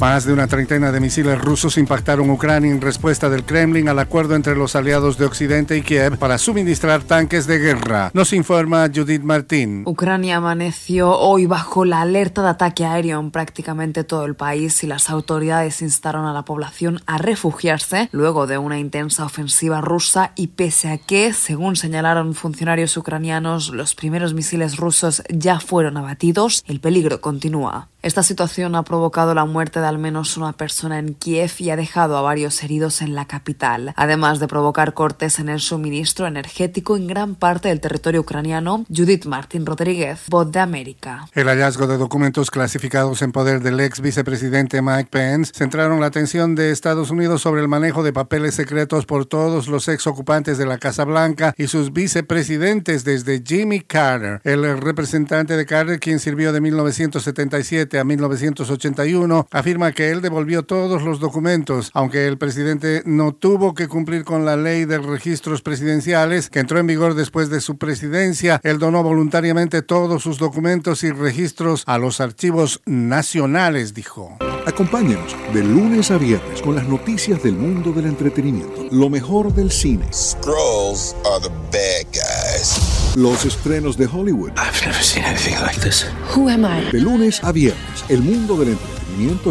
[0.00, 4.34] Más de una treintena de misiles rusos impactaron Ucrania en respuesta del Kremlin al acuerdo
[4.34, 8.10] entre los aliados de Occidente y Kiev para suministrar tanques de guerra.
[8.12, 9.84] Nos informa Judith Martín.
[9.86, 14.86] Ucrania amaneció hoy bajo la alerta de ataque aéreo en prácticamente todo el país y
[14.86, 20.48] las autoridades instaron a la población a refugiarse luego de una intensa ofensiva rusa y
[20.48, 26.80] pese a que, según señalaron funcionarios ucranianos, los primeros misiles rusos ya fueron abatidos, el
[26.80, 27.88] peligro continúa.
[28.02, 31.76] Esta situación ha provocado la muerte de al menos una persona en Kiev y ha
[31.76, 36.96] dejado a varios heridos en la capital, además de provocar cortes en el suministro energético
[36.96, 38.84] en gran parte del territorio ucraniano.
[38.94, 41.28] Judith Martín Rodríguez, Voz de América.
[41.34, 46.54] El hallazgo de documentos clasificados en poder del ex vicepresidente Mike Pence centraron la atención
[46.54, 50.66] de Estados Unidos sobre el manejo de papeles secretos por todos los ex ocupantes de
[50.66, 56.52] la Casa Blanca y sus vicepresidentes desde Jimmy Carter, el representante de Carter quien sirvió
[56.52, 59.46] de 1977 a 1981,
[59.76, 64.46] afirma que él devolvió todos los documentos, aunque el presidente no tuvo que cumplir con
[64.46, 68.58] la ley de registros presidenciales que entró en vigor después de su presidencia.
[68.62, 74.38] Él donó voluntariamente todos sus documentos y registros a los archivos nacionales, dijo.
[74.64, 79.70] Acompáñenos de lunes a viernes con las noticias del mundo del entretenimiento, lo mejor del
[79.70, 80.06] cine.
[80.10, 83.14] Scrolls are the bad guys.
[83.14, 84.52] Los estrenos de Hollywood.
[84.56, 86.06] I've never seen anything like this.
[86.34, 86.90] Who am I?
[86.90, 88.95] De lunes a viernes, el mundo del entretenimiento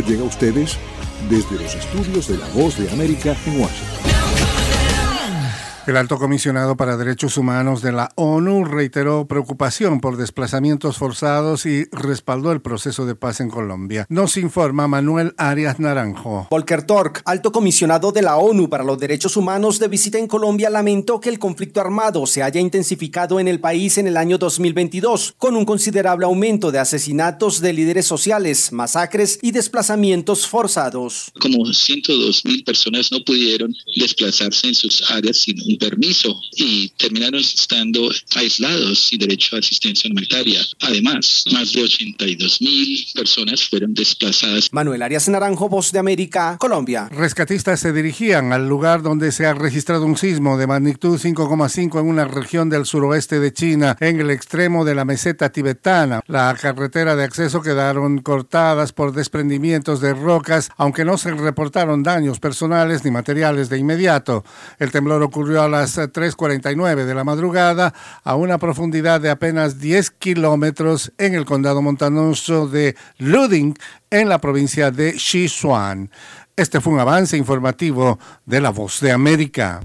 [0.00, 0.76] llega a ustedes
[1.28, 4.13] desde los estudios de La Voz de América en Washington.
[5.86, 11.84] El alto comisionado para derechos humanos de la ONU reiteró preocupación por desplazamientos forzados y
[11.92, 14.06] respaldó el proceso de paz en Colombia.
[14.08, 16.48] Nos informa Manuel Arias Naranjo.
[16.50, 20.70] Volker Tork, alto comisionado de la ONU para los derechos humanos de visita en Colombia,
[20.70, 25.34] lamentó que el conflicto armado se haya intensificado en el país en el año 2022,
[25.36, 31.30] con un considerable aumento de asesinatos de líderes sociales, masacres y desplazamientos forzados.
[31.38, 38.10] Como 102 mil personas no pudieron desplazarse en sus áreas sin permiso y terminaron estando
[38.36, 40.60] aislados sin derecho a asistencia humanitaria.
[40.80, 44.68] Además, más de 82 mil personas fueron desplazadas.
[44.72, 47.08] Manuel Arias Naranjo, Voz de América, Colombia.
[47.10, 52.06] Rescatistas se dirigían al lugar donde se ha registrado un sismo de magnitud 5,5 en
[52.06, 56.22] una región del suroeste de China, en el extremo de la meseta tibetana.
[56.26, 62.38] La carretera de acceso quedaron cortadas por desprendimientos de rocas, aunque no se reportaron daños
[62.38, 64.44] personales ni materiales de inmediato.
[64.78, 67.92] El temblor ocurrió a las 3.49 de la madrugada
[68.22, 73.74] a una profundidad de apenas 10 kilómetros en el condado montanoso de Luding,
[74.10, 76.10] en la provincia de Sichuan.
[76.56, 79.80] Este fue un avance informativo de La Voz de América.